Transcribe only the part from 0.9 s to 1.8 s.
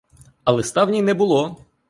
не було!